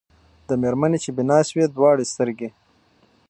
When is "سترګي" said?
2.13-2.49